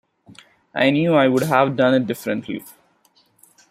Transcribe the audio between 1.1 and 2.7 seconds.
I would have done it differently.